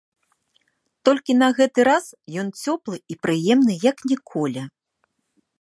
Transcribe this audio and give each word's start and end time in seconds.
Толькі 1.09 1.35
на 1.41 1.49
гэты 1.59 1.85
раз 1.91 2.05
ён 2.45 2.51
цёплы 2.63 2.97
і 3.15 3.21
прыемны 3.27 3.73
як 3.89 3.97
ніколі. 4.15 4.69